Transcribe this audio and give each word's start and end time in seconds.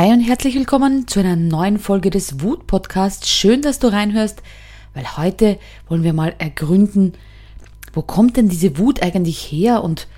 Hi 0.00 0.14
und 0.14 0.20
herzlich 0.22 0.54
willkommen 0.54 1.06
zu 1.08 1.20
einer 1.20 1.36
neuen 1.36 1.78
Folge 1.78 2.08
des 2.08 2.40
Wut 2.40 2.66
Podcasts. 2.66 3.28
Schön, 3.28 3.60
dass 3.60 3.80
du 3.80 3.88
reinhörst, 3.88 4.42
weil 4.94 5.18
heute 5.18 5.58
wollen 5.90 6.04
wir 6.04 6.14
mal 6.14 6.34
ergründen, 6.38 7.12
wo 7.92 8.00
kommt 8.00 8.38
denn 8.38 8.48
diese 8.48 8.78
Wut 8.78 9.02
eigentlich 9.02 9.52
her 9.52 9.84
und 9.84 10.08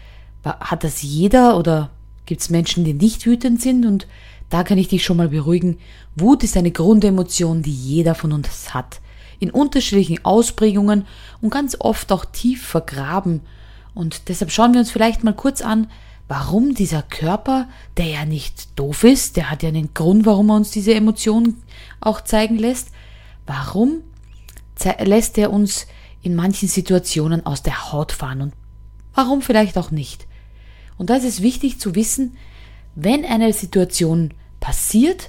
hat 0.45 0.84
das 0.84 1.02
jeder 1.02 1.59
oder 1.59 1.91
gibt 2.27 2.42
es 2.42 2.48
Menschen, 2.48 2.84
die 2.84 2.95
nicht 2.95 3.27
wütend 3.27 3.60
sind? 3.60 3.84
Und 3.84 4.06
da 4.50 4.62
kann 4.62 4.79
ich 4.79 4.87
dich 4.87 5.02
schon 5.02 5.16
mal 5.16 5.30
beruhigen. 5.30 5.79
Wut 6.14 6.45
ist 6.45 6.56
eine 6.56 6.70
Grundemotion, 6.70 7.62
die 7.62 7.74
jeder 7.74 8.14
von 8.14 8.30
uns 8.30 8.73
hat. 8.74 9.01
In 9.41 9.51
unterschiedlichen 9.51 10.24
Ausprägungen 10.24 11.06
und 11.41 11.51
ganz 11.51 11.77
oft 11.80 12.12
auch 12.12 12.24
tief 12.24 12.64
vergraben. 12.64 13.41
Und 13.95 14.28
deshalb 14.28 14.52
schauen 14.52 14.74
wir 14.74 14.78
uns 14.78 14.92
vielleicht 14.92 15.24
mal 15.24 15.34
kurz 15.34 15.60
an, 15.60 15.88
warum 16.32 16.74
dieser 16.74 17.02
Körper, 17.02 17.68
der 17.98 18.06
ja 18.06 18.24
nicht 18.24 18.78
doof 18.78 19.04
ist, 19.04 19.36
der 19.36 19.50
hat 19.50 19.62
ja 19.62 19.68
einen 19.68 19.92
Grund, 19.92 20.24
warum 20.24 20.48
er 20.48 20.56
uns 20.56 20.70
diese 20.70 20.95
Emotionen 20.95 21.62
auch 22.00 22.23
zeigen 22.23 22.56
lässt, 22.56 22.88
warum 23.45 23.98
lässt 24.98 25.37
er 25.37 25.52
uns 25.52 25.87
in 26.23 26.34
manchen 26.34 26.68
Situationen 26.68 27.45
aus 27.45 27.62
der 27.62 27.92
Haut 27.92 28.12
fahren 28.12 28.40
und 28.40 28.54
warum 29.12 29.42
vielleicht 29.42 29.76
auch 29.76 29.90
nicht. 29.90 30.26
Und 30.96 31.10
da 31.10 31.16
ist 31.16 31.26
es 31.26 31.42
wichtig 31.42 31.78
zu 31.78 31.95
wissen, 31.95 32.38
wenn 32.95 33.26
eine 33.26 33.52
Situation 33.52 34.32
passiert, 34.59 35.28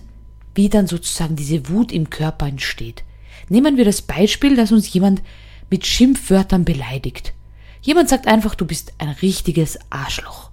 wie 0.56 0.70
dann 0.70 0.88
sozusagen 0.88 1.36
diese 1.36 1.68
Wut 1.68 1.92
im 1.92 2.10
Körper 2.12 2.48
entsteht. 2.48 3.04
Nehmen 3.50 3.76
wir 3.76 3.84
das 3.84 4.04
Beispiel, 4.04 4.56
dass 4.56 4.72
uns 4.72 4.94
jemand 4.94 5.22
mit 5.70 5.86
Schimpfwörtern 5.86 6.64
beleidigt. 6.64 7.34
Jemand 7.82 8.08
sagt 8.08 8.26
einfach, 8.26 8.56
du 8.56 8.66
bist 8.66 8.94
ein 9.00 9.10
richtiges 9.10 9.78
Arschloch. 9.90 10.53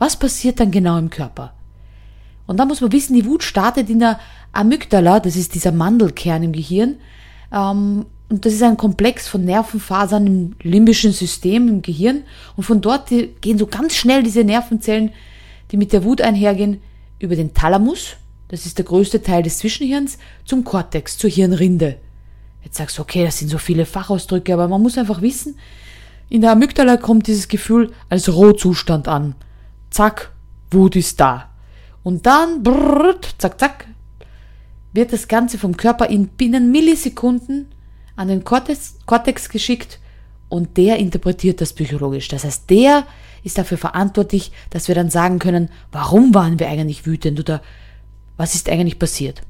Was 0.00 0.16
passiert 0.16 0.58
dann 0.58 0.70
genau 0.70 0.96
im 0.96 1.10
Körper? 1.10 1.52
Und 2.46 2.56
da 2.56 2.64
muss 2.64 2.80
man 2.80 2.90
wissen, 2.90 3.14
die 3.14 3.26
Wut 3.26 3.42
startet 3.42 3.90
in 3.90 3.98
der 3.98 4.18
Amygdala, 4.50 5.20
das 5.20 5.36
ist 5.36 5.54
dieser 5.54 5.72
Mandelkern 5.72 6.42
im 6.42 6.52
Gehirn. 6.52 6.96
Ähm, 7.52 8.06
und 8.30 8.46
das 8.46 8.54
ist 8.54 8.62
ein 8.62 8.78
Komplex 8.78 9.28
von 9.28 9.44
Nervenfasern 9.44 10.26
im 10.26 10.56
limbischen 10.62 11.12
System 11.12 11.68
im 11.68 11.82
Gehirn. 11.82 12.22
Und 12.56 12.64
von 12.64 12.80
dort 12.80 13.10
gehen 13.42 13.58
so 13.58 13.66
ganz 13.66 13.94
schnell 13.94 14.22
diese 14.22 14.42
Nervenzellen, 14.42 15.10
die 15.70 15.76
mit 15.76 15.92
der 15.92 16.02
Wut 16.02 16.22
einhergehen, 16.22 16.80
über 17.18 17.36
den 17.36 17.52
Thalamus, 17.52 18.16
das 18.48 18.64
ist 18.64 18.78
der 18.78 18.86
größte 18.86 19.22
Teil 19.22 19.42
des 19.42 19.58
Zwischenhirns, 19.58 20.16
zum 20.46 20.64
Kortex, 20.64 21.18
zur 21.18 21.28
Hirnrinde. 21.28 21.98
Jetzt 22.64 22.78
sagst 22.78 22.96
du, 22.96 23.02
okay, 23.02 23.22
das 23.22 23.38
sind 23.38 23.50
so 23.50 23.58
viele 23.58 23.84
Fachausdrücke, 23.84 24.54
aber 24.54 24.66
man 24.66 24.80
muss 24.80 24.96
einfach 24.96 25.20
wissen, 25.20 25.58
in 26.30 26.40
der 26.40 26.52
Amygdala 26.52 26.96
kommt 26.96 27.26
dieses 27.26 27.48
Gefühl 27.48 27.92
als 28.08 28.32
Rohzustand 28.32 29.06
an 29.06 29.34
zack, 29.90 30.32
Wut 30.70 30.96
ist 30.96 31.20
da. 31.20 31.50
Und 32.02 32.26
dann, 32.26 32.62
brrrt, 32.62 33.34
zack, 33.38 33.58
zack, 33.58 33.86
wird 34.92 35.12
das 35.12 35.28
Ganze 35.28 35.58
vom 35.58 35.76
Körper 35.76 36.06
in 36.06 36.28
binnen 36.28 36.70
Millisekunden 36.72 37.68
an 38.16 38.28
den 38.28 38.44
Cortex, 38.44 38.98
Cortex 39.06 39.48
geschickt 39.48 39.98
und 40.48 40.76
der 40.76 40.98
interpretiert 40.98 41.60
das 41.60 41.72
psychologisch. 41.72 42.28
Das 42.28 42.44
heißt, 42.44 42.68
der 42.70 43.06
ist 43.42 43.58
dafür 43.58 43.78
verantwortlich, 43.78 44.52
dass 44.70 44.88
wir 44.88 44.94
dann 44.94 45.10
sagen 45.10 45.38
können, 45.38 45.70
warum 45.92 46.34
waren 46.34 46.58
wir 46.58 46.68
eigentlich 46.68 47.06
wütend 47.06 47.38
oder 47.40 47.62
was 48.36 48.54
ist 48.54 48.68
eigentlich 48.68 48.98
passiert. 48.98 49.42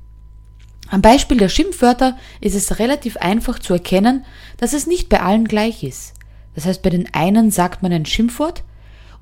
Am 0.88 1.02
Beispiel 1.02 1.36
der 1.36 1.48
Schimpfwörter 1.48 2.16
ist 2.40 2.54
es 2.54 2.78
relativ 2.78 3.16
einfach 3.16 3.58
zu 3.58 3.72
erkennen, 3.72 4.24
dass 4.56 4.72
es 4.72 4.86
nicht 4.86 5.08
bei 5.08 5.20
allen 5.20 5.46
gleich 5.46 5.84
ist. 5.84 6.14
Das 6.54 6.66
heißt, 6.66 6.82
bei 6.82 6.90
den 6.90 7.14
einen 7.14 7.50
sagt 7.50 7.82
man 7.82 7.92
ein 7.92 8.06
Schimpfwort 8.06 8.64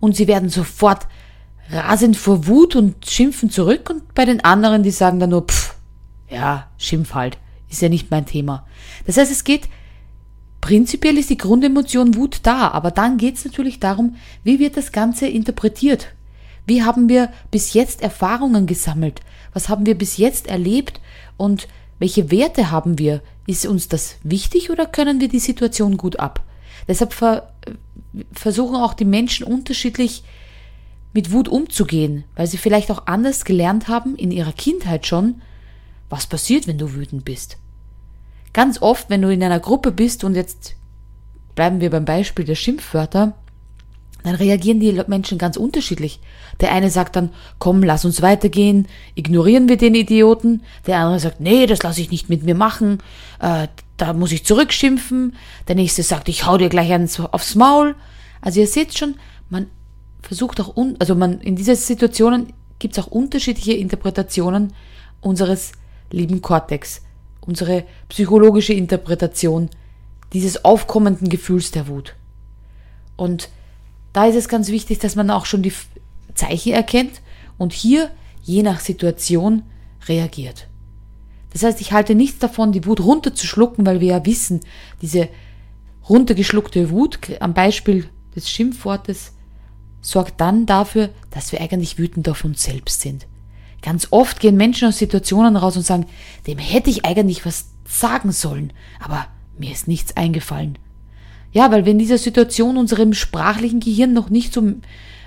und 0.01 0.17
sie 0.17 0.27
werden 0.27 0.49
sofort 0.49 1.07
rasend 1.71 2.17
vor 2.17 2.47
Wut 2.47 2.77
und 2.77 3.07
schimpfen 3.07 3.51
zurück 3.51 3.91
und 3.91 4.15
bei 4.15 4.25
den 4.25 4.45
anderen, 4.45 4.83
die 4.83 4.91
sagen 4.91 5.21
dann 5.21 5.31
nur, 5.31 5.47
pff, 5.47 5.75
ja, 6.29 6.69
schimpf 6.79 7.15
halt, 7.15 7.39
ist 7.69 7.83
ja 7.83 7.89
nicht 7.89 8.11
mein 8.11 8.27
Thema. 8.27 8.67
Das 9.07 9.17
heißt, 9.17 9.31
es 9.31 9.45
geht, 9.45 9.69
prinzipiell 10.61 11.19
ist 11.19 11.31
die 11.31 11.39
Grundemotion 11.39 12.15
Wut 12.15 12.41
da, 12.43 12.69
aber 12.69 12.91
dann 12.91 13.19
geht 13.19 13.37
es 13.37 13.45
natürlich 13.45 13.81
darum, 13.81 14.17
wie 14.45 14.59
wird 14.59 14.77
das 14.77 14.93
Ganze 14.93 15.27
interpretiert? 15.27 16.09
Wie 16.67 16.83
haben 16.83 17.09
wir 17.09 17.33
bis 17.51 17.73
jetzt 17.73 18.03
Erfahrungen 18.03 18.67
gesammelt? 18.67 19.23
Was 19.55 19.69
haben 19.71 19.87
wir 19.87 19.97
bis 19.97 20.19
jetzt 20.19 20.49
erlebt? 20.49 21.01
Und 21.39 21.67
welche 21.99 22.31
Werte 22.31 22.71
haben 22.71 22.99
wir? 22.99 23.23
Ist 23.47 23.65
uns 23.65 23.89
das 23.89 24.17
wichtig 24.23 24.69
oder 24.71 24.85
können 24.85 25.21
wir 25.21 25.29
die 25.29 25.39
Situation 25.39 25.97
gut 25.97 26.19
ab? 26.19 26.45
Deshalb 26.87 27.15
ver 27.15 27.55
versuchen 28.33 28.77
auch 28.77 28.95
die 28.95 29.05
Menschen 29.05 29.47
unterschiedlich 29.47 30.23
mit 31.13 31.33
Wut 31.33 31.49
umzugehen, 31.49 32.25
weil 32.37 32.47
sie 32.47 32.59
vielleicht 32.59 32.91
auch 32.91 33.07
anders 33.07 33.45
gelernt 33.45 33.89
haben 33.89 34.17
in 34.17 34.31
ihrer 34.31 34.53
Kindheit 34.53 35.07
schon, 35.07 35.43
was 36.09 36.27
passiert, 36.27 36.67
wenn 36.67 36.79
du 36.79 36.95
wütend 36.95 37.25
bist. 37.25 37.59
Ganz 38.53 38.81
oft, 38.81 39.11
wenn 39.11 39.23
du 39.23 39.33
in 39.33 39.43
einer 39.43 39.61
Gruppe 39.61 39.93
bist 39.93 40.25
und 40.25 40.35
jetzt 40.35 40.75
bleiben 41.55 41.81
wir 41.81 41.91
beim 41.91 42.05
Beispiel 42.05 42.45
der 42.45 42.55
Schimpfwörter, 42.55 43.35
dann 44.25 44.35
reagieren 44.35 44.81
die 44.81 44.93
Menschen 45.07 45.39
ganz 45.39 45.57
unterschiedlich. 45.57 46.21
Der 46.61 46.73
eine 46.73 46.91
sagt 46.91 47.17
dann, 47.17 47.31
komm, 47.59 47.83
lass 47.83 48.05
uns 48.05 48.21
weitergehen, 48.21 48.89
ignorieren 49.15 49.69
wir 49.69 49.77
den 49.77 49.95
Idioten. 49.95 50.63
Der 50.87 50.99
andere 50.99 51.21
sagt, 51.21 51.41
nee, 51.41 51.67
das 51.67 51.83
lasse 51.83 52.01
ich 52.01 52.11
nicht 52.11 52.29
mit 52.29 52.43
mir 52.43 52.55
machen, 52.55 52.99
äh, 53.41 53.69
da 53.99 54.15
muss 54.15 54.33
ich 54.33 54.47
zurückschimpfen. 54.47 55.37
Der 55.67 55.75
nächste 55.75 56.03
sagt, 56.03 56.29
ich 56.29 56.47
hau 56.47 56.57
dir 56.57 56.71
gleich 56.71 56.91
eins 56.91 57.21
aufs 57.21 57.55
Maul. 57.55 57.95
Also 58.41 58.61
ihr 58.61 58.67
seht 58.67 58.97
schon, 58.97 59.17
man 59.51 59.67
versucht 60.23 60.61
auch, 60.61 60.75
un 60.77 60.97
also 60.99 61.15
man, 61.15 61.41
in 61.41 61.57
diesen 61.57 61.77
Situationen 61.77 62.55
gibt 62.79 62.97
es 62.97 63.05
auch 63.05 63.09
unterschiedliche 63.09 63.75
Interpretationen 63.75 64.73
unseres 65.21 65.73
lieben 66.11 66.41
Kortex, 66.41 67.03
unsere 67.41 67.85
psychologische 68.09 68.73
Interpretation 68.73 69.69
dieses 70.33 70.65
aufkommenden 70.65 71.29
Gefühls 71.29 71.73
der 71.73 71.89
Wut. 71.89 72.15
Und 73.17 73.49
da 74.13 74.27
ist 74.27 74.37
es 74.37 74.49
ganz 74.49 74.69
wichtig, 74.69 75.01
dass 75.01 75.17
man 75.17 75.31
auch 75.31 75.45
schon 75.45 75.63
die 75.63 75.73
Zeichen 76.35 76.73
erkennt 76.73 77.21
und 77.57 77.73
hier 77.73 78.11
je 78.43 78.63
nach 78.63 78.79
Situation 78.79 79.65
reagiert. 80.07 80.68
Das 81.53 81.63
heißt, 81.63 81.81
ich 81.81 81.93
halte 81.93 82.15
nichts 82.15 82.39
davon, 82.39 82.73
die 82.73 82.85
Wut 82.85 83.01
runterzuschlucken, 83.01 83.87
weil 83.87 84.01
wir 84.01 84.09
ja 84.09 84.27
wissen, 84.27 84.61
diese 85.01 85.29
runtergeschluckte 86.09 86.91
Wut 86.91 87.19
am 87.41 87.55
Beispiel 87.55 88.09
des 88.35 88.51
Schimpfwortes 88.51 89.33
sorgt 90.01 90.41
dann 90.41 90.67
dafür, 90.67 91.11
dass 91.31 91.53
wir 91.53 91.61
eigentlich 91.61 91.99
wütend 91.99 92.29
auf 92.29 92.45
uns 92.45 92.63
selbst 92.63 93.01
sind. 93.01 93.27
Ganz 93.83 94.09
oft 94.11 94.41
gehen 94.41 94.57
Menschen 94.57 94.89
aus 94.89 94.99
Situationen 94.99 95.57
raus 95.57 95.77
und 95.77 95.85
sagen, 95.87 96.07
dem 96.47 96.59
hätte 96.59 96.91
ich 96.91 97.05
eigentlich 97.05 97.47
was 97.47 97.67
sagen 97.87 98.33
sollen, 98.33 98.73
aber 99.01 99.27
mir 99.59 99.73
ist 99.73 99.89
nichts 99.89 100.17
eingefallen. 100.17 100.79
Ja, 101.53 101.71
weil 101.71 101.85
wir 101.85 101.93
in 101.93 101.99
dieser 101.99 102.19
Situation 102.19 102.77
unserem 102.77 103.15
sprachlichen 103.15 103.81
Gehirn 103.81 104.13
noch 104.13 104.31
nicht 104.31 104.53
zum 104.53 104.83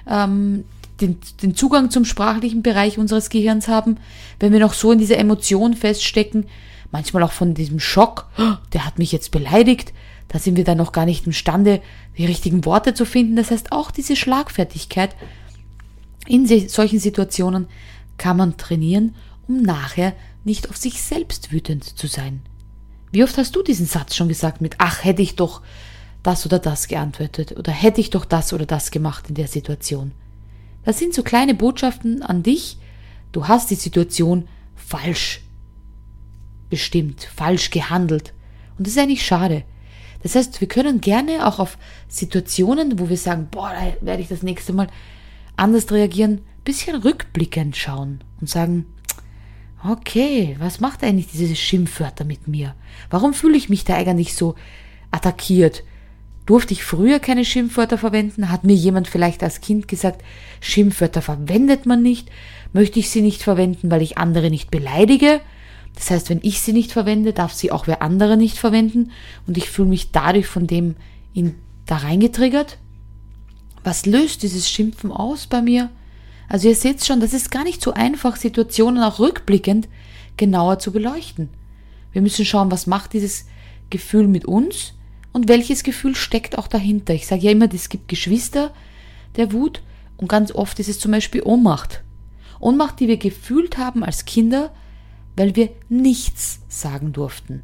ähm, 0.08 0.66
den, 1.02 1.18
den 1.42 1.56
Zugang 1.56 1.90
zum 1.92 2.06
sprachlichen 2.06 2.62
Bereich 2.62 2.98
unseres 2.98 3.30
Gehirns 3.30 3.68
haben, 3.68 3.98
wenn 4.40 4.54
wir 4.54 4.60
noch 4.60 4.74
so 4.74 4.92
in 4.92 5.00
dieser 5.00 5.18
Emotion 5.18 5.76
feststecken, 5.76 6.46
manchmal 6.92 7.24
auch 7.24 7.32
von 7.32 7.54
diesem 7.54 7.80
Schock, 7.80 8.28
oh, 8.38 8.54
der 8.74 8.86
hat 8.86 9.00
mich 9.00 9.12
jetzt 9.12 9.32
beleidigt, 9.32 9.94
da 10.28 10.40
sind 10.40 10.56
wir 10.56 10.64
dann 10.64 10.78
noch 10.78 10.92
gar 10.92 11.06
nicht 11.06 11.26
imstande, 11.26 11.82
die 12.18 12.26
richtigen 12.26 12.64
Worte 12.64 12.94
zu 12.94 13.06
finden. 13.06 13.36
Das 13.36 13.52
heißt, 13.52 13.72
auch 13.74 13.92
diese 13.92 14.16
Schlagfertigkeit 14.16 15.16
in 16.26 16.48
solchen 16.70 17.00
Situationen 17.00 17.68
kann 18.18 18.38
man 18.38 18.56
trainieren, 18.56 19.16
um 19.48 19.62
nachher 19.62 20.14
nicht 20.44 20.70
auf 20.70 20.78
sich 20.78 21.02
selbst 21.02 21.52
wütend 21.52 21.84
zu 21.84 22.08
sein. 22.08 22.42
Wie 23.12 23.24
oft 23.24 23.38
hast 23.38 23.56
du 23.56 23.62
diesen 23.62 23.86
Satz 23.86 24.16
schon 24.16 24.30
gesagt 24.30 24.62
mit, 24.62 24.76
ach, 24.78 25.04
hätte 25.04 25.22
ich 25.22 25.36
doch 25.36 25.62
das 26.24 26.46
oder 26.46 26.60
das 26.60 26.88
geantwortet 26.88 27.58
oder 27.58 27.72
hätte 27.72 28.00
ich 28.00 28.10
doch 28.10 28.26
das 28.26 28.54
oder 28.54 28.66
das 28.66 28.92
gemacht 28.92 29.26
in 29.28 29.36
der 29.36 29.48
Situation. 29.48 30.12
Das 30.84 31.00
sind 31.00 31.14
so 31.14 31.24
kleine 31.24 31.54
Botschaften 31.54 32.24
an 32.24 32.44
dich, 32.44 32.78
du 33.32 33.48
hast 33.48 33.70
die 33.70 33.76
Situation 33.76 34.48
falsch 34.76 35.42
bestimmt, 36.70 37.24
falsch 37.36 37.70
gehandelt. 37.70 38.34
Und 38.78 38.88
das 38.88 38.94
ist 38.94 39.00
eigentlich 39.00 39.26
schade. 39.26 39.64
Das 40.24 40.36
heißt, 40.36 40.62
wir 40.62 40.68
können 40.68 41.02
gerne 41.02 41.48
auch 41.48 41.60
auf 41.60 41.78
Situationen, 42.08 43.00
wo 43.00 43.10
wir 43.10 43.18
sagen, 43.18 43.48
boah, 43.52 43.72
da 43.72 44.06
werde 44.06 44.22
ich 44.22 44.30
das 44.30 44.44
nächste 44.44 44.74
Mal 44.74 44.88
anders 45.58 45.92
reagieren, 45.92 46.42
bisschen 46.64 46.96
rückblickend 46.96 47.76
schauen 47.76 48.24
und 48.40 48.50
sagen, 48.50 48.86
okay, 49.88 50.56
was 50.60 50.80
macht 50.80 51.04
eigentlich 51.04 51.28
diese 51.28 51.56
Schimpfwörter 51.56 52.24
mit 52.24 52.48
mir? 52.48 52.76
Warum 53.10 53.34
fühle 53.34 53.58
ich 53.58 53.70
mich 53.70 53.84
da 53.84 53.96
eigentlich 53.96 54.36
so 54.36 54.56
attackiert? 55.10 55.84
Durfte 56.46 56.74
ich 56.74 56.84
früher 56.84 57.20
keine 57.20 57.46
Schimpfwörter 57.46 57.98
verwenden? 57.98 58.50
Hat 58.50 58.64
mir 58.64 58.74
jemand 58.74 59.08
vielleicht 59.08 59.44
als 59.44 59.62
Kind 59.62 59.88
gesagt, 59.88 60.24
Schimpfwörter 60.60 61.22
verwendet 61.22 61.86
man 61.86 62.02
nicht? 62.02 62.30
Möchte 62.74 63.00
ich 63.00 63.10
sie 63.10 63.22
nicht 63.22 63.44
verwenden, 63.44 63.92
weil 63.92 64.02
ich 64.02 64.18
andere 64.18 64.50
nicht 64.50 64.72
beleidige? 64.72 65.42
Das 65.96 66.10
heißt, 66.10 66.30
wenn 66.30 66.40
ich 66.42 66.62
sie 66.62 66.74
nicht 66.74 66.92
verwende, 66.92 67.34
darf 67.34 67.54
sie 67.54 67.72
auch 67.72 67.86
wer 67.86 68.02
andere 68.02 68.38
nicht 68.38 68.58
verwenden 68.58 69.12
und 69.46 69.58
ich 69.58 69.70
fühle 69.70 69.90
mich 69.90 70.12
dadurch 70.12 70.48
von 70.48 70.68
dem 70.68 70.96
in, 71.34 71.56
da 71.86 71.98
reingetriggert. 71.98 72.78
Was 73.84 74.06
löst 74.06 74.44
dieses 74.44 74.70
Schimpfen 74.70 75.12
aus 75.12 75.48
bei 75.48 75.62
mir? 75.62 75.90
Also 76.48 76.68
ihr 76.70 76.76
seht 76.76 77.06
schon, 77.06 77.20
das 77.20 77.34
ist 77.34 77.52
gar 77.52 77.64
nicht 77.64 77.82
so 77.82 77.94
einfach, 77.94 78.36
Situationen 78.36 79.04
auch 79.04 79.20
rückblickend 79.20 79.88
genauer 80.38 80.80
zu 80.80 80.92
beleuchten. 80.92 81.50
Wir 82.12 82.22
müssen 82.22 82.46
schauen, 82.46 82.72
was 82.72 82.88
macht 82.88 83.14
dieses 83.14 83.46
Gefühl 83.90 84.28
mit 84.28 84.46
uns 84.46 84.94
und 85.34 85.48
welches 85.48 85.84
Gefühl 85.84 86.16
steckt 86.16 86.58
auch 86.58 86.68
dahinter. 86.68 87.14
Ich 87.14 87.28
sage 87.28 87.44
ja 87.44 87.52
immer, 87.52 87.72
es 87.74 87.90
gibt 87.90 88.08
Geschwister 88.08 88.74
der 89.36 89.54
Wut 89.54 89.82
und 90.18 90.28
ganz 90.28 90.52
oft 90.52 90.80
ist 90.80 90.90
es 90.90 91.00
zum 91.00 91.12
Beispiel 91.12 91.42
Ohnmacht. 91.44 92.04
Ohnmacht, 92.60 93.00
die 93.00 93.08
wir 93.08 93.18
gefühlt 93.18 93.78
haben 93.78 94.04
als 94.04 94.26
Kinder, 94.26 94.72
weil 95.36 95.56
wir 95.56 95.70
nichts 95.90 96.60
sagen 96.68 97.14
durften. 97.14 97.64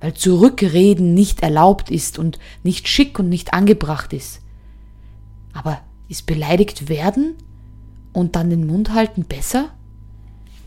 Weil 0.00 0.14
zurückreden 0.14 1.14
nicht 1.14 1.42
erlaubt 1.42 1.90
ist 1.90 2.18
und 2.18 2.38
nicht 2.64 2.88
schick 2.88 3.18
und 3.18 3.28
nicht 3.28 3.54
angebracht 3.54 4.12
ist. 4.12 4.40
Aber 5.52 5.80
ist 6.08 6.26
beleidigt 6.26 6.88
werden 6.88 7.36
und 8.12 8.34
dann 8.34 8.50
den 8.50 8.66
Mund 8.66 8.92
halten 8.92 9.24
besser? 9.24 9.70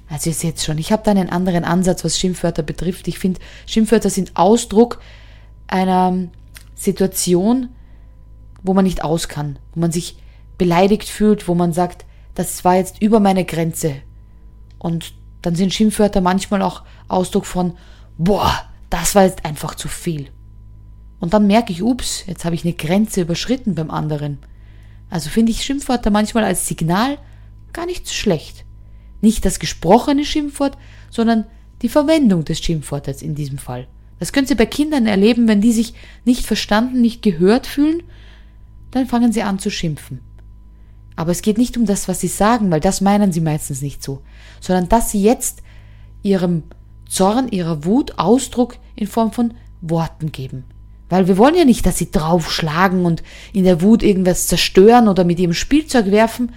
Also 0.08 0.30
ihr 0.30 0.36
seht 0.36 0.62
schon, 0.62 0.78
ich 0.78 0.92
habe 0.92 1.04
da 1.04 1.12
einen 1.12 1.30
anderen 1.30 1.66
Ansatz, 1.66 2.04
was 2.06 2.20
Schimpfwörter 2.20 2.64
betrifft. 2.64 3.08
Ich 3.08 3.20
finde, 3.20 3.42
Schimpfwörter 3.66 4.10
sind 4.10 4.32
Ausdruck 4.36 5.02
einer 5.68 6.30
Situation, 6.76 7.70
wo 8.64 8.74
man 8.74 8.86
nicht 8.86 9.04
aus 9.04 9.28
kann, 9.28 9.60
wo 9.74 9.80
man 9.80 9.92
sich 9.92 10.18
beleidigt 10.58 11.10
fühlt, 11.10 11.48
wo 11.48 11.56
man 11.56 11.74
sagt, 11.74 12.06
das 12.34 12.66
war 12.66 12.76
jetzt 12.76 13.02
über 13.02 13.20
meine 13.20 13.46
Grenze. 13.46 13.96
Und 14.78 15.14
dann 15.42 15.56
sind 15.56 15.74
Schimpfwörter 15.74 16.22
manchmal 16.22 16.62
auch 16.62 16.84
Ausdruck 17.08 17.46
von, 17.46 17.78
boah, 18.18 18.52
das 18.90 19.16
war 19.16 19.24
jetzt 19.24 19.46
einfach 19.46 19.76
zu 19.76 19.88
viel. 19.88 20.30
Und 21.20 21.34
dann 21.34 21.48
merke 21.48 21.72
ich, 21.72 21.82
ups, 21.82 22.26
jetzt 22.28 22.46
habe 22.46 22.56
ich 22.56 22.64
eine 22.64 22.74
Grenze 22.74 23.22
überschritten 23.22 23.76
beim 23.76 23.90
anderen. 23.90 24.40
Also 25.10 25.30
finde 25.30 25.52
ich 25.52 25.64
Schimpfwörter 25.64 26.10
manchmal 26.10 26.44
als 26.44 26.68
Signal 26.68 27.18
gar 27.74 27.86
nicht 27.86 28.08
so 28.08 28.14
schlecht. 28.14 28.66
Nicht 29.22 29.46
das 29.46 29.60
gesprochene 29.60 30.26
Schimpfwort, 30.26 30.78
sondern 31.10 31.46
die 31.82 31.90
Verwendung 31.90 32.44
des 32.46 32.60
Schimpfwortes 32.60 33.22
in 33.22 33.36
diesem 33.36 33.58
Fall. 33.58 33.88
Das 34.20 34.32
können 34.32 34.48
Sie 34.48 34.56
bei 34.56 34.66
Kindern 34.66 35.08
erleben, 35.08 35.48
wenn 35.48 35.62
die 35.62 35.74
sich 35.74 35.94
nicht 36.24 36.46
verstanden, 36.46 37.02
nicht 37.02 37.22
gehört 37.22 37.68
fühlen, 37.68 38.04
dann 38.92 39.08
fangen 39.08 39.34
sie 39.34 39.44
an 39.44 39.60
zu 39.60 39.70
schimpfen. 39.70 40.22
Aber 41.16 41.32
es 41.32 41.42
geht 41.42 41.58
nicht 41.58 41.78
um 41.78 41.86
das, 41.86 42.08
was 42.08 42.22
sie 42.22 42.28
sagen, 42.28 42.72
weil 42.72 42.80
das 42.80 43.02
meinen 43.02 43.32
sie 43.32 43.42
meistens 43.42 43.82
nicht 43.82 44.04
so, 44.04 44.22
sondern 44.60 44.90
dass 44.90 45.12
sie 45.12 45.22
jetzt 45.22 45.62
ihrem 46.24 46.64
Zorn, 47.08 47.50
ihrer 47.50 47.86
Wut 47.86 48.18
Ausdruck 48.18 48.78
in 48.96 49.08
Form 49.08 49.32
von 49.32 49.54
Worten 49.82 50.32
geben. 50.32 50.64
Weil 51.10 51.28
wir 51.28 51.38
wollen 51.38 51.56
ja 51.56 51.66
nicht, 51.66 51.86
dass 51.86 51.98
sie 51.98 52.12
draufschlagen 52.12 53.06
und 53.06 53.22
in 53.54 53.64
der 53.64 53.82
Wut 53.82 54.02
irgendwas 54.02 54.48
zerstören 54.48 55.08
oder 55.08 55.24
mit 55.24 55.40
ihrem 55.40 55.54
Spielzeug 55.54 56.08
werfen, 56.08 56.52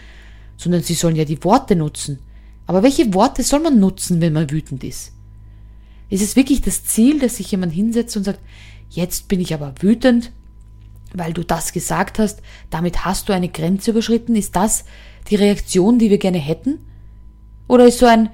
sondern 0.56 0.82
sie 0.82 0.94
sollen 0.94 1.16
ja 1.16 1.24
die 1.24 1.42
Worte 1.44 1.76
nutzen. 1.76 2.20
Aber 2.66 2.82
welche 2.82 3.12
Worte 3.14 3.42
soll 3.42 3.60
man 3.60 3.78
nutzen, 3.78 4.20
wenn 4.20 4.32
man 4.32 4.50
wütend 4.50 4.84
ist? 4.84 5.12
Ist 6.10 6.22
es 6.22 6.36
wirklich 6.36 6.62
das 6.62 6.84
Ziel, 6.84 7.18
dass 7.18 7.36
sich 7.36 7.50
jemand 7.50 7.72
hinsetzt 7.72 8.16
und 8.16 8.24
sagt, 8.24 8.40
jetzt 8.88 9.28
bin 9.28 9.40
ich 9.40 9.52
aber 9.52 9.74
wütend, 9.80 10.32
weil 11.12 11.32
du 11.32 11.42
das 11.42 11.72
gesagt 11.72 12.18
hast, 12.18 12.42
damit 12.70 13.04
hast 13.04 13.28
du 13.28 13.32
eine 13.32 13.48
Grenze 13.48 13.90
überschritten? 13.90 14.36
Ist 14.36 14.56
das 14.56 14.84
die 15.28 15.36
Reaktion, 15.36 15.98
die 15.98 16.10
wir 16.10 16.18
gerne 16.18 16.38
hätten? 16.38 16.78
Oder 17.66 17.86
ist 17.86 17.98
so 17.98 18.06
ein, 18.06 18.30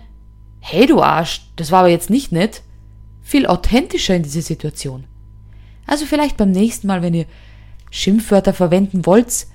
hey 0.60 0.86
du 0.86 1.02
Arsch, 1.02 1.48
das 1.56 1.70
war 1.70 1.80
aber 1.80 1.88
jetzt 1.88 2.10
nicht 2.10 2.32
nett, 2.32 2.62
viel 3.22 3.46
authentischer 3.46 4.14
in 4.14 4.22
dieser 4.22 4.42
Situation? 4.42 5.04
Also 5.86 6.06
vielleicht 6.06 6.36
beim 6.36 6.50
nächsten 6.50 6.86
Mal, 6.86 7.02
wenn 7.02 7.14
ihr 7.14 7.26
Schimpfwörter 7.90 8.54
verwenden 8.54 9.06
wollt, 9.06 9.46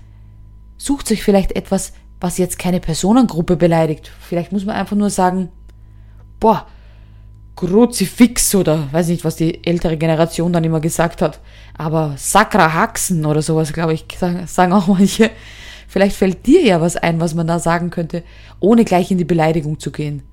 sucht 0.77 1.12
euch 1.12 1.24
vielleicht 1.24 1.54
etwas, 1.54 1.94
was 2.19 2.38
jetzt 2.38 2.60
keine 2.60 2.80
Personengruppe 2.80 3.56
beleidigt. 3.56 4.12
Vielleicht 4.21 4.51
muss 4.51 4.66
man 4.66 4.75
einfach 4.75 4.95
nur 4.95 5.10
sagen, 5.10 5.50
boah, 6.39 6.68
Kruzifix 7.59 8.56
oder 8.56 8.88
weiß 8.94 9.09
nicht, 9.09 9.25
was 9.25 9.35
die 9.35 9.65
ältere 9.65 9.97
Generation 9.97 10.53
dann 10.53 10.63
immer 10.63 10.79
gesagt 10.79 11.21
hat. 11.21 11.41
Aber 11.77 12.13
Sakra 12.15 12.73
Haxen 12.73 13.25
oder 13.25 13.41
sowas, 13.41 13.73
glaube 13.73 13.94
ich, 13.94 14.06
sagen 14.45 14.71
auch 14.71 14.88
manche. 14.88 15.29
Vielleicht 15.85 16.15
fällt 16.15 16.45
dir 16.45 16.63
ja 16.63 16.79
was 16.79 16.95
ein, 16.95 17.19
was 17.19 17.35
man 17.35 17.47
da 17.47 17.59
sagen 17.59 17.89
könnte, 17.89 18.23
ohne 18.61 18.85
gleich 18.85 19.11
in 19.11 19.17
die 19.17 19.25
Beleidigung 19.25 19.77
zu 19.77 19.91
gehen. 19.91 20.23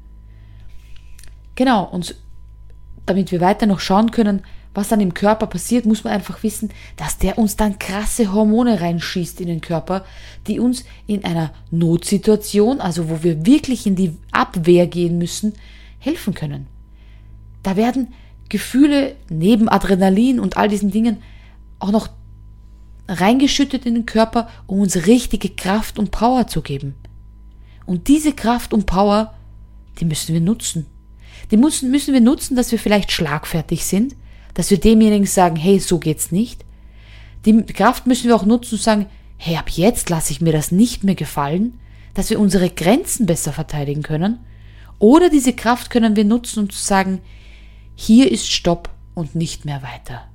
Genau, 1.57 1.83
und 1.85 2.15
damit 3.07 3.33
wir 3.33 3.41
weiter 3.41 3.67
noch 3.67 3.81
schauen 3.81 4.13
können, 4.13 4.43
was 4.73 4.89
dann 4.89 5.01
im 5.01 5.15
Körper 5.15 5.49
passiert, 5.49 5.85
muss 5.85 6.05
man 6.05 6.13
einfach 6.13 6.45
wissen, 6.45 6.69
dass 6.97 7.19
der 7.19 7.39
uns 7.39 7.57
dann 7.57 7.81
krasse 7.81 8.33
Hormone 8.33 8.81
reinschießt 8.81 9.41
in 9.41 9.49
den 9.49 9.63
Körper, 9.63 10.05
die 10.47 10.61
uns 10.61 10.85
in 11.09 11.25
einer 11.25 11.53
Notsituation, 11.73 12.81
also 12.81 13.09
wo 13.09 13.25
wir 13.25 13.45
wirklich 13.47 13.85
in 13.87 13.97
die 13.97 14.17
Abwehr 14.31 14.87
gehen 14.87 15.19
müssen, 15.19 15.55
helfen 15.99 16.33
können. 16.33 16.76
Da 17.67 17.75
werden 17.75 18.15
Gefühle 18.49 19.17
neben 19.29 19.69
Adrenalin 19.69 20.39
und 20.39 20.57
all 20.57 20.69
diesen 20.69 20.93
Dingen 20.93 21.21
auch 21.81 21.91
noch 21.91 22.11
reingeschüttet 23.09 23.87
in 23.87 23.95
den 23.95 24.07
Körper, 24.07 24.49
um 24.69 24.79
uns 24.79 25.09
richtige 25.09 25.49
Kraft 25.49 25.99
und 25.99 26.13
Power 26.13 26.47
zu 26.47 26.63
geben. 26.63 26.95
Und 27.85 28.07
diese 28.07 28.33
Kraft 28.33 28.73
und 28.73 28.87
Power, 28.87 29.35
die 29.99 30.05
müssen 30.05 30.33
wir 30.33 30.41
nutzen. 30.41 30.87
Die 31.51 31.57
müssen, 31.57 31.91
müssen 31.91 32.15
wir 32.15 32.21
nutzen, 32.21 32.55
dass 32.55 32.71
wir 32.71 32.79
vielleicht 32.79 33.11
schlagfertig 33.11 33.85
sind, 33.85 34.15
dass 34.55 34.71
wir 34.71 34.79
demjenigen 34.79 35.27
sagen, 35.27 35.57
hey, 35.57 35.81
so 35.81 35.99
geht's 35.99 36.31
nicht. 36.31 36.65
Die 37.47 37.65
Kraft 37.65 38.07
müssen 38.07 38.29
wir 38.29 38.37
auch 38.37 38.47
nutzen 38.47 38.77
und 38.77 38.81
sagen, 38.81 39.07
hey, 39.39 39.57
ab 39.57 39.71
jetzt 39.71 40.09
lasse 40.09 40.31
ich 40.31 40.41
mir 40.41 40.53
das 40.53 40.71
nicht 40.71 41.03
mehr 41.03 41.17
gefallen, 41.17 41.81
dass 42.15 42.31
wir 42.31 42.39
unsere 42.39 42.71
Grenzen 42.71 43.27
besser 43.27 43.53
verteidigen 43.53 44.05
können. 44.05 44.39
Oder 45.01 45.31
diese 45.31 45.53
Kraft 45.53 45.91
können 45.91 46.15
wir 46.15 46.25
nutzen, 46.25 46.61
um 46.61 46.71
zu 46.71 46.79
sagen, 46.79 47.23
hier 47.97 48.31
ist 48.31 48.53
Stopp 48.53 48.91
und 49.15 49.35
nicht 49.35 49.65
mehr 49.65 49.83
weiter. 49.83 50.29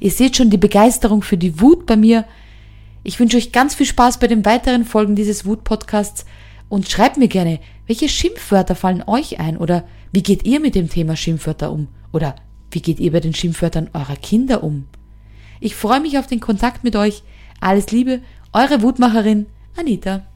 Ihr 0.00 0.10
seht 0.10 0.36
schon 0.36 0.50
die 0.50 0.58
Begeisterung 0.58 1.22
für 1.22 1.38
die 1.38 1.60
Wut 1.60 1.86
bei 1.86 1.96
mir. 1.96 2.26
Ich 3.04 3.18
wünsche 3.20 3.36
euch 3.36 3.52
ganz 3.52 3.74
viel 3.74 3.86
Spaß 3.86 4.18
bei 4.18 4.26
den 4.26 4.44
weiteren 4.44 4.84
Folgen 4.84 5.14
dieses 5.14 5.46
Wut-Podcasts 5.46 6.26
und 6.68 6.90
schreibt 6.90 7.16
mir 7.16 7.28
gerne, 7.28 7.60
welche 7.86 8.08
Schimpfwörter 8.08 8.74
fallen 8.74 9.04
euch 9.06 9.38
ein 9.38 9.56
oder 9.56 9.84
wie 10.12 10.22
geht 10.22 10.44
ihr 10.44 10.58
mit 10.58 10.74
dem 10.74 10.90
Thema 10.90 11.16
Schimpfwörter 11.16 11.70
um 11.70 11.88
oder 12.12 12.34
wie 12.72 12.82
geht 12.82 12.98
ihr 12.98 13.12
bei 13.12 13.20
den 13.20 13.34
Schimpfwörtern 13.34 13.90
eurer 13.92 14.16
Kinder 14.16 14.64
um? 14.64 14.86
Ich 15.60 15.76
freue 15.76 16.00
mich 16.00 16.18
auf 16.18 16.26
den 16.26 16.40
Kontakt 16.40 16.82
mit 16.82 16.96
euch. 16.96 17.22
Alles 17.60 17.92
Liebe, 17.92 18.20
eure 18.52 18.82
Wutmacherin 18.82 19.46
Anita. 19.76 20.26